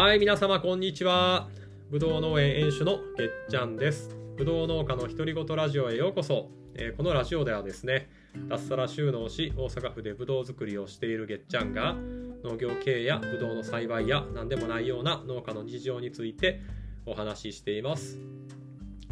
[0.00, 1.50] はい、皆様こんにちは。
[1.90, 4.08] ぶどう農園園主のげっちゃんです。
[4.38, 6.48] ぶどう農家の独り言ラジオへようこそ。
[6.74, 8.08] えーこのラジオではですね、
[8.48, 11.96] 脱サラ収納し、大阪府でぶどう作りをしているげっちゃんが、
[12.42, 16.62] 農業経営やぶどうの栽培や何でもないような農家の事情について
[17.04, 18.18] お話ししています。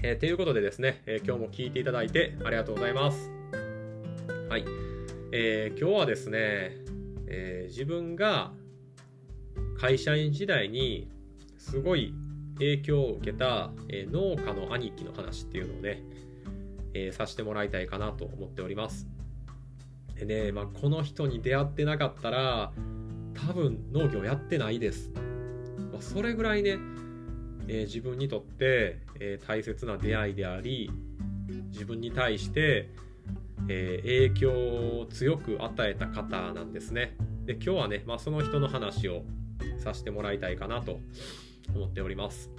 [0.02, 3.30] えーということでですね、えー今日も聞いていただいてありがとうございます。
[4.48, 4.64] はい。
[5.32, 6.78] えー今日はですね、
[7.26, 8.52] え自分が
[9.80, 11.08] 会社員時代に
[11.56, 12.12] すごい
[12.54, 16.02] 影響を受けた、えー農家の兄貴の話っていうのをね、
[16.94, 19.06] えーさせてもらいたいかなと思っております。
[20.16, 22.72] でね、まあ、この人に出会ってなかったら
[23.34, 25.12] 多分農業やってないです。
[25.92, 26.78] まあ、それぐらいね、
[27.68, 30.90] えー自分にとって、え大切な出会いであり
[31.70, 32.90] 自分に対して、
[33.68, 37.16] え影響を強く与えた方なんですね。
[37.44, 39.22] で今日はね、まあ、その人の話を
[39.88, 41.00] させてもらいたいかなと
[41.74, 42.50] 思っております。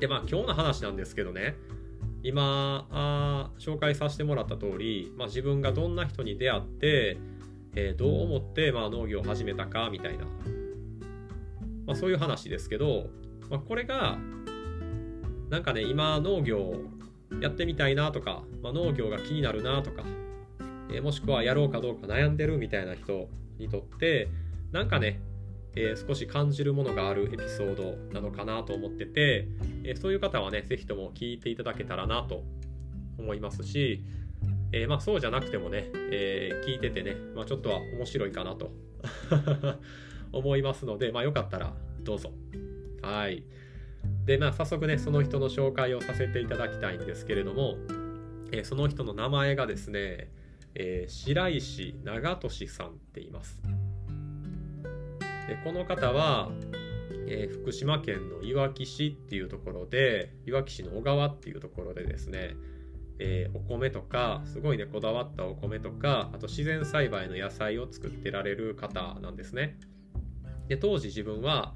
[0.00, 1.54] でまあ今日の話なんですけどね
[2.22, 7.18] 今あ紹介させてもらった通り、まあ、自分がどんな人に出会って、
[7.74, 10.24] えーどう思って、まあ、農業を始めたかみたいな、
[11.86, 13.06] まあ、そういう話ですけど、
[13.50, 14.18] まあ、これが
[15.50, 16.74] なんかね今農業
[17.40, 20.04] やってみたいなとか、まあ、農業が気になるなとか、
[20.92, 24.28] えーもしくはやろうかどうか悩んでるみたいな人にとって
[24.72, 25.20] なんかね、
[25.74, 29.48] えー少し感じるものがあるエピソードなのかなと思ってて、
[29.84, 32.44] えーそういう方はね是非とも聞いていただけたらなと
[33.18, 34.04] 思いますし、
[34.72, 38.72] えーまあ、そうじゃなくてもね、えー聞いててね、まあ、ちょっとは面白いかなと
[40.32, 42.32] 思いますので、まあ、よかったらどうぞ。
[43.02, 43.42] はい。
[44.24, 47.76] で、まあ、早速ね、その人の紹介をさせていただきたいんですけれども、
[48.52, 50.30] えーその人の名前がですね、
[50.74, 53.60] えー白石長俊さんって言います。
[55.52, 56.48] でこの方は、
[57.28, 62.56] えー福島県のいわき市っていうところでいわき市の小川っていうところでですね、
[63.18, 69.78] えーお米とかすごいねこだわったお米とかあと自然栽培の野菜を作ってられる方なんですね。
[70.68, 71.74] で当時自分は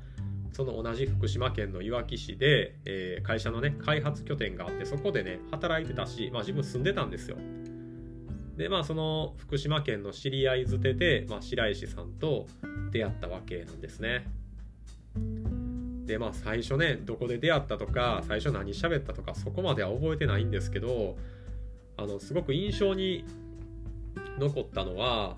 [0.52, 7.36] その同じ福島県のいわき市で、えー会社のね開発拠点があってそこでね働いてたし、まあ、自分住んでたんですよ。
[8.56, 12.46] でまあその福島県の知り合いづてで、まあ、白石さんと
[12.90, 14.26] 出会ったわけなんですね。
[16.06, 21.16] でまあ最初ねどこで出会ったとか最初何喋ったとかそこまでは覚えてないんですけど
[21.96, 23.24] あのすごく印象に
[24.38, 25.36] 残ったのは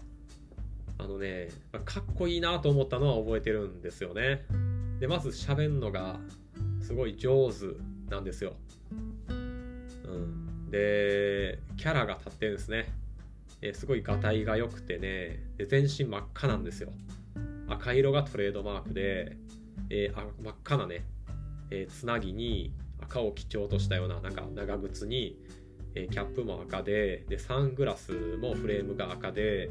[0.99, 1.49] あのね
[1.85, 4.45] かっこいいなと思ったのは覚えてるんですよね。
[5.01, 6.19] でまず喋るのが
[6.83, 7.67] すごい上手
[8.11, 8.55] なんですよ。
[9.29, 12.93] うん、でキャラが立ってるんですね。
[13.63, 16.93] えすごいがたいが良くてねで全身真っ赤なんですよ。
[17.69, 19.37] 赤色がトレードマークで、
[19.91, 21.05] えーあ真っ赤なね、
[21.71, 25.39] えーつなぎに赤を基調としたようななんか長靴に、
[25.95, 29.71] えーキャップも赤ででサングラスもフレームが赤で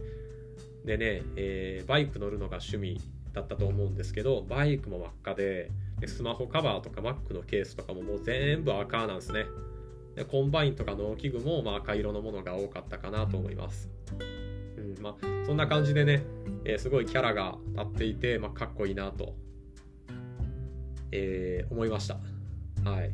[0.86, 3.02] でね、えバイク乗るのが趣味
[3.34, 5.70] だったと思うんですけどバイクも真っ赤で
[6.00, 9.46] でスマホカバーとか Mac のケースとかももう全部赤なんですね。
[10.16, 13.88] でコンバインとか農機具もまあ赤色のものが多かったかなと思います、
[15.02, 15.16] まあ、
[15.46, 16.24] そんな感じでね、
[16.66, 19.36] えーすごいキャラが立っていて、まあ、かっこいいなと、
[21.12, 22.16] えー思いました。
[22.90, 23.12] はい。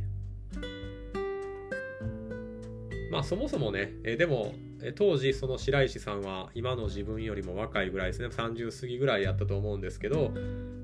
[3.11, 4.53] まあそもそもね、えーでも
[4.95, 8.27] 当時その白石さんは今の自分よりも若いぐらいですね。
[8.27, 10.33] 30過ぎぐらいやったと思うんですけど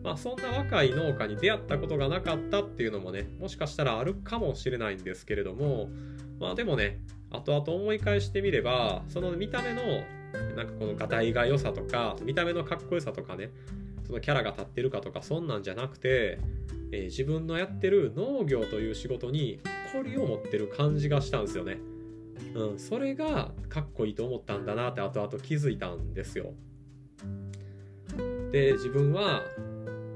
[0.03, 5.89] まあそんな若い農家に出会ったことがなかったっていうのもねもしかしたらあるかもしれないんですけれども
[6.39, 6.99] まあでもね
[7.29, 9.81] 後々思い返してみればその見た目の
[10.55, 13.51] なんかこのがたいが良さとか見た目のかっこよさとかね
[14.09, 16.39] そのキャラが立ってるかとかそんなんじゃなくて、
[16.91, 19.59] えー自分のやってる農業という仕事に
[19.93, 21.77] 誇りを持ってる感じがしたんですよね。
[22.55, 26.53] うん、それがかっこいいと思ったんだなって後々気づいたんですよ。
[28.51, 29.43] で自分は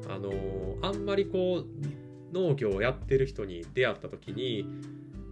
[0.09, 4.68] あのーあんまりこう農業をやってる人に出会った時に、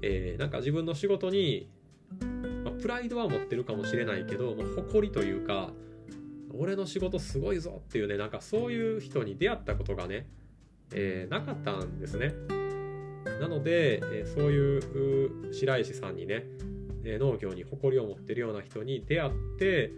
[0.04, 1.68] えーなんか自分の仕事に、
[2.82, 5.72] プライドは持ってるかもしれないけど、まあ誇りというか
[6.54, 10.28] 俺の仕事すごいぞっていうねなんかそういう人に出会ったことがね、
[10.94, 12.34] えーなかったんですね。
[13.40, 16.44] なので、えーそういう白石さんにね、
[17.04, 19.92] えー農業に誇りを持ってるような人に出会って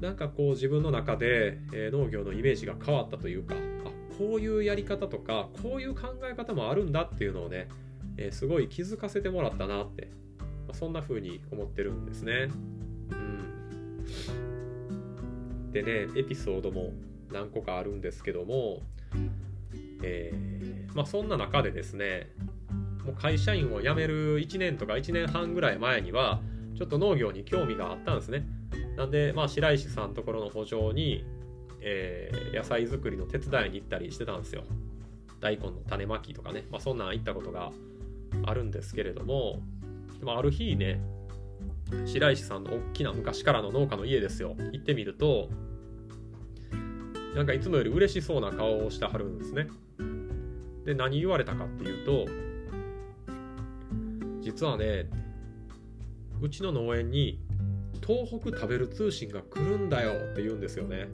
[0.00, 7.68] なんかこう自分の中で、えー農業のイメージが変わったというかあこういうやり方とかこういう考え方もあるんだっていうのをね、
[8.16, 10.10] えすごい気づかせてもらったなって、
[10.80, 12.48] そんな風に思ってるんですね。
[13.10, 13.14] う
[15.68, 16.92] ん、でねエピソードも
[17.30, 18.80] 何個かあるんですけども
[20.02, 22.30] えー、まあ、そんな中でですね
[23.04, 26.40] もう会社員を辞める1年とか1年半ぐらい前には
[26.76, 28.46] ちょっと農業に興味があったんですね。
[28.96, 31.24] なんで、まあ、白石さんのところの補助に、
[31.82, 34.64] えー、野菜作りの手伝いに行ったりしてたんですよ。
[35.40, 37.72] 大根の種まきとかね、まあ、そんなん行ったことが
[38.44, 39.62] あるんですけれども
[40.20, 41.00] でもある日ね
[42.06, 44.54] 白石さんの大きな昔からの農家の家ですよ。
[44.72, 45.48] 行ってみると
[47.34, 49.66] なんかいつもより嬉しそうな顔をしてはるんですね。
[50.84, 52.26] で何言われたかっていうと
[54.40, 55.08] 実はね
[56.40, 57.40] うちの農園に
[58.06, 61.08] 東北食べる通信が来るんだよって言うんですよね。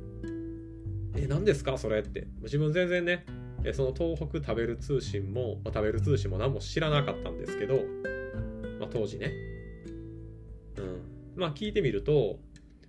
[1.17, 1.79] え何ですか？
[1.79, 2.27] それって。
[2.43, 3.25] 自分全然ね
[3.73, 7.81] その東北食べる通信も、食べる通信も何も知らなかったんですけど、
[8.87, 9.33] まあ、当時ね。
[10.79, 11.03] うん。
[11.37, 12.39] まあ聞いてみると、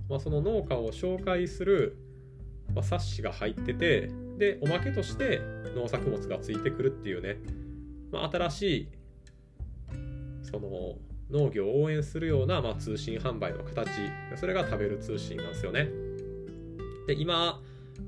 [0.09, 1.97] まあ、その農家を紹介する、
[2.73, 5.41] まあ、冊子が入っててでおまけとして
[5.75, 7.37] 農作物がついてくるっていうね、
[8.11, 8.89] まあ、新しい
[10.43, 10.95] その
[11.29, 13.89] 農業を応援するような、まあ、通信販売の形。
[14.37, 15.89] それが食べる通信なんですよね。
[17.07, 17.61] で今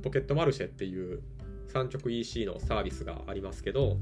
[0.04, 1.22] ポケットマルシェっていう
[1.68, 3.98] 産直 EC のサービスがありますけど、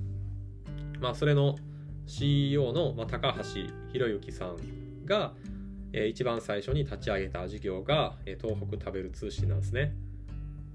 [0.99, 1.55] まあ、それの
[2.07, 3.43] CEO の、ま、高橋
[3.91, 5.33] 博之さんが、
[5.93, 9.93] え、一番最初に立ち上げた事業が、え、東北食べる通信なんですね。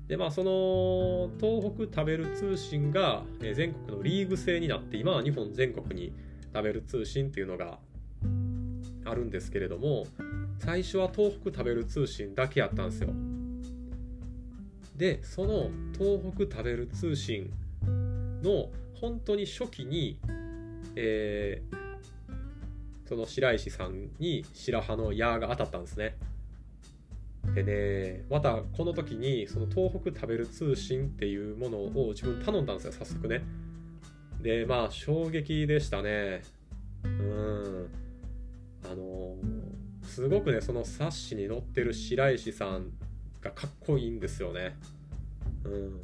[0.08, 6.12] でまあその東北食べる通信が、え、全国のリーグ制になって今は日本全国に
[6.52, 7.78] 食べる通信っていうのが
[9.04, 10.06] あるんですけれども
[10.58, 13.10] 最初は東北食べる通信だけやったんですよ。
[14.96, 17.50] でその東北食べる通信
[18.42, 18.68] の
[19.00, 20.18] 本当に初期に、
[20.96, 26.16] えー、その白石さんに白羽の矢が当たったんですね。
[27.54, 33.42] でねまたこの時にその東北食べる通信っていうものを自分頼んだんですよ早速ね。
[34.40, 36.42] でまあ衝撃でしたね。
[37.04, 37.88] うん
[38.84, 42.92] あのー、すごくねその冊子に載ってる白石さん
[43.40, 44.76] がかっこいいんですよね。
[45.64, 46.00] うん。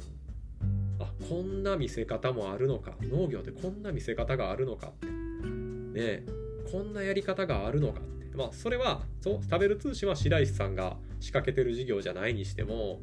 [0.99, 2.95] あこんな見せ方もあるのか。
[3.01, 5.07] 農業ってこんな見せ方があるのかって。
[5.07, 6.23] ね
[6.71, 8.37] こんなやり方があるのかって。
[8.37, 13.01] まあそれはそう食べる通信は白石さんが仕掛けてる事業じゃないにしても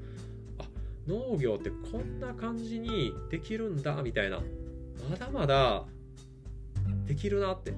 [0.59, 0.65] あ
[1.07, 4.41] 農業ってこんな感じにできるんだみたいな。
[5.11, 5.85] まだまだ
[7.07, 7.73] できるなって。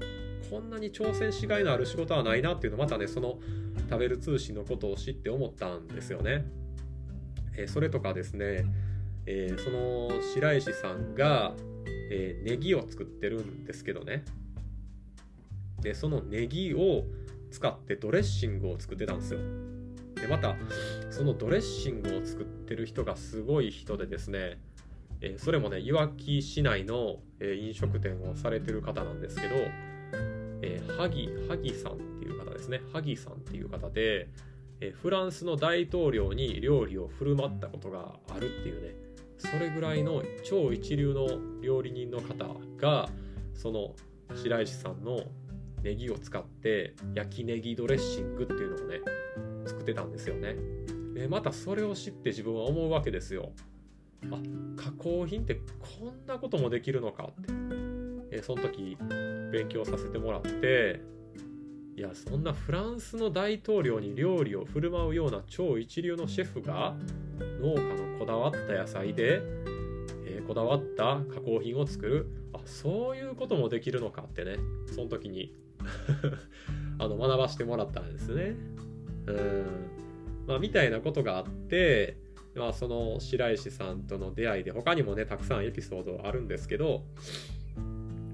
[0.50, 3.38] こんなに挑戦しがいのある仕事はないなっていうのまたねその
[3.90, 6.46] 食べる通信のことを知って思ったんですよね。
[7.56, 8.64] えー、それとかですね、
[9.30, 11.52] えー、その白石さんが、
[12.10, 14.24] えー、ネギを作ってるんですけどね。
[15.82, 17.04] でそのネギを
[17.50, 19.40] 使ってドレッシングを作ってたんですよ。
[20.14, 20.56] でまた
[21.10, 24.60] そのドレッシングを作ってる人がすごい人でですね、
[25.20, 29.56] えー、それもねいわき市内の、え、飲食店をされてる方なんですけど、
[30.62, 32.80] えー、萩萩さんっていう方ですね。
[32.94, 34.30] 萩さんっていう方で、
[34.80, 39.07] えフランスの大統領に料理を振る舞ったことがあるっていうね
[39.38, 42.46] それぐらいの超一流の料理人の方
[42.76, 43.08] が
[43.54, 43.94] その
[44.34, 45.22] 白石さんの
[45.82, 49.00] ネギを使って焼きネギドレッシングっていうのをね
[49.64, 50.56] 作ってたんですよね。
[51.14, 53.52] でまたそれを知って自分は思うわけですよ。
[54.30, 54.38] あ
[54.76, 57.68] 加工品ってこんなこともできるのかって。
[58.30, 58.96] えその時
[59.52, 61.00] 勉強させてもらって
[61.98, 66.94] いやそんなフランスの大統領に料理を振る舞うような超一流のシェフが
[67.60, 69.42] 農家のこだわった野菜で、
[70.24, 72.30] えー、こだわった加工品を作る。
[72.52, 74.58] あそういうこともできるのかってね。
[74.94, 75.52] その時に
[77.00, 78.54] あの学ばしてもらったんですね。
[79.26, 79.64] うん。
[80.46, 82.16] まあ、みたいなことがあって、
[82.54, 87.02] まあ、その白石さんとの出会いで他にもねたくさんエピソードあるんですけど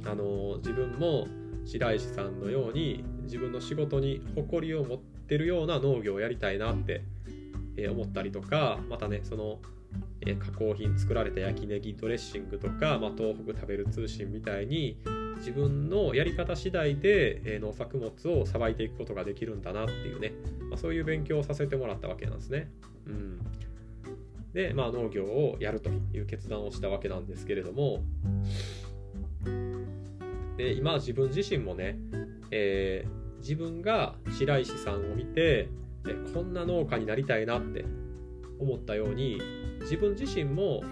[0.04, 1.26] あの自分も
[1.64, 7.02] 白石さんのように自分の仕事に誇りを持ってるような農業をやりたいなって
[7.90, 9.58] 思ったりとかまたねその
[10.38, 14.96] 加工品作られた焼きネギドレッシングとか、まあ、東北食べる通信みたいに
[15.38, 20.32] 自分のやり方次第で農作物をさばいていくことができるんだなっていうね、
[20.70, 22.70] まあ、そういう勉強をさせてもらったわけなんですね。
[23.06, 23.40] うん、
[24.54, 28.02] で、まあ、農業をやるという決断をしたわけなんですけれども
[30.56, 31.98] で今自分自身もね、
[32.56, 35.68] えー、自分が白石さんを見て
[36.32, 37.84] こんな農家になりたいなって
[38.60, 39.42] 思ったように
[39.80, 40.84] 自分自身も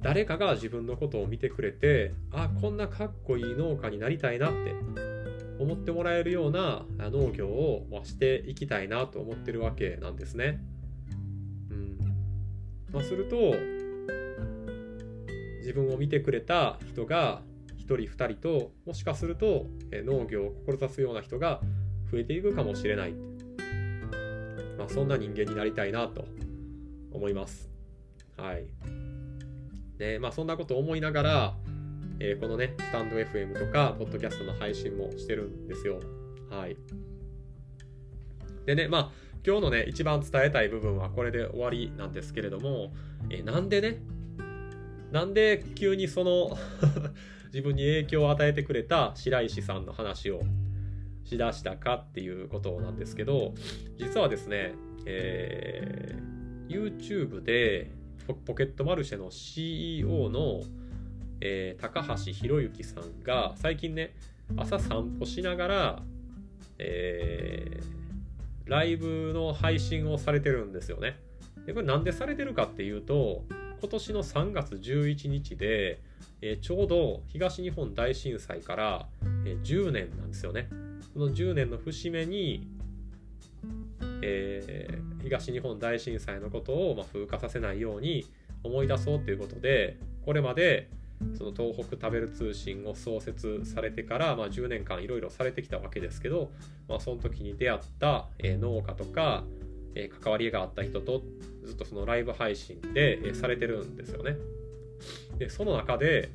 [0.00, 4.74] 誰かが自分のことを見てくれてあこんなかっこいい農家になりたいなって
[5.58, 10.60] 思ってもらえるような農業をしていきたいなと思ってるわけなんですね。
[11.70, 11.98] うん
[12.92, 13.36] まあ、すると
[15.58, 17.42] 自分を見てくれた人が
[17.96, 21.60] 人2人ともしかすると、農業を志すような人が
[22.10, 23.12] 増えていくかもしれない、
[24.78, 26.24] まあ、そんな人間になりたいなと
[27.12, 27.70] 思います。
[28.36, 28.66] はい。
[29.98, 31.54] で、まあそんなことを思いながら、
[32.18, 36.00] えー、このね、スタンド FM とか、ポッドキャストの配信もしてるんですよ。
[36.50, 36.76] はい。
[38.66, 39.10] でね、まあ、
[39.44, 42.92] 今日のね、一番伝えたい部分はこれで終わりなんですけれども、
[43.30, 43.98] えー、なんでね、
[45.12, 46.56] なんで急にその
[47.52, 50.40] 自分に影響を与えてくれた白石さんの話を
[51.24, 53.54] しだしたかっていうことなんですけど、
[53.98, 57.90] 実はですね、えー、YouTube で
[58.46, 60.62] ポケットマルシェの CEO の、
[61.40, 64.14] えー、高橋博之さんが最近ね
[64.56, 66.02] 朝散歩しながら、
[66.78, 71.18] えー、ライブの配信をされてるんですよね。
[71.66, 73.44] でこれなんでされてるかっていうと
[73.80, 76.00] 今年の3月11日で、
[76.42, 79.06] えー、ちょうど東日本大震災から、
[79.46, 80.68] えー、10年なんですよね。
[81.14, 82.68] その10年の節目に、
[84.22, 88.26] えー、東日本大震災のことを、まあ、風化させないように
[88.62, 90.90] 思い出そうということでこれまで
[91.36, 96.50] その東北食べる通信を創設されてから、まあ、10年間いろいろされてきたわけですけど、
[96.88, 99.44] まあ、その時に出会った、えー、農家とか、
[99.94, 101.22] えー、関わりがあった人と
[101.64, 104.36] ずっとそのライブ配信で、え、されてるんですよね。
[105.38, 106.30] でその中で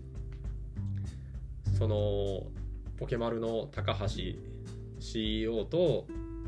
[1.78, 2.48] その
[2.98, 4.08] ポケマルの高橋
[5.00, 6.08] CEO と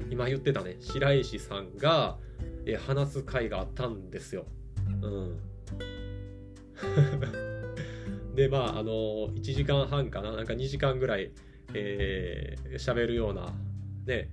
[0.09, 2.17] 今言ってたね白石さんが、
[2.65, 4.45] え、話す会があったんですよ。
[5.01, 5.39] うん、
[8.35, 8.91] でまああの
[9.29, 11.31] 1時間半かななんか2時間ぐらい
[11.67, 13.53] 喋、えー、るような
[14.05, 14.29] ね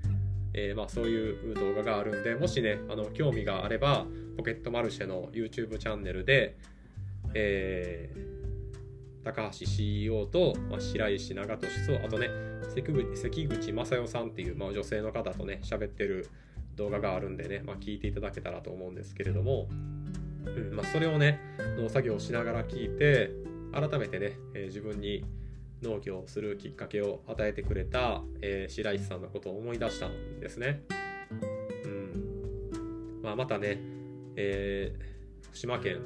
[0.55, 6.57] えー、まあ、そういう動画があるんでもしねあの興味があればポケットマルシェの YouTube チャンネルで、
[7.35, 12.29] えー、高橋 CEO と、まあ、白石長俊とあとね
[12.75, 16.29] 関口正代さんっていう、まあ、女性の方とね喋ってる
[16.77, 19.69] 動画があるんでね、まあ、聞いていただけたらと思うんですけれども、
[20.45, 21.41] うんまあ、それをね
[21.79, 23.31] 農作業しながら聞いて
[23.73, 25.25] 改めてね、えー、自分に
[25.83, 30.83] 農業をするきっかけを与えてくれた、えー、白石さんのことを思い出したんですね。
[31.85, 33.79] うんまあ、またね、
[34.37, 36.01] えー、福島県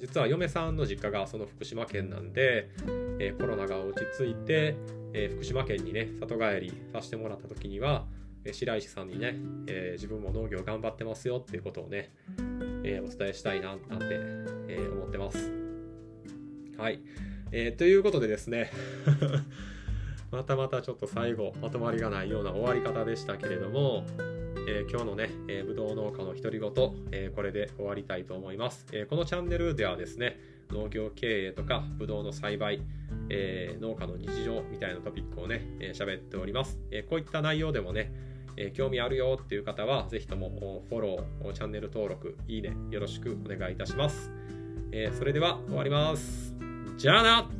[0.00, 2.70] 実は嫁さんの実家がその福島県なんで、
[3.18, 4.76] えー、コロナが落ち着いて、
[5.12, 8.06] えー、福島県にね里帰りさせてもらった時には、
[8.44, 9.34] え、白石さんにね、
[9.66, 12.12] え自分も農業頑張ってますよっていうことをね、
[12.84, 14.06] えお伝えしたいななんて、
[14.68, 15.50] え思ってます。
[16.76, 17.00] はい。
[17.50, 18.70] え、ということでですね
[20.30, 24.04] またまたちょっと最後まとまりがないような終わり方でしたけれども、
[24.70, 26.70] えー、今日のね、えー、ぶどう農家の独り言、
[27.10, 30.38] えー、これで終わりたいと思います、えこのチャンネルではですね
[30.70, 32.82] 農業経営とかぶどうの栽培、
[33.30, 35.62] え農家の日常みたいなトピックをね
[35.94, 38.12] 喋、えっております、えこういった内容でもね
[38.58, 44.30] え興味あるよっていう方は、ぜひともフォロー、チャンネル登録、いいね、よろしくお願いいたします。
[44.92, 46.54] えそれでは終わります。
[46.98, 47.50] じゃあな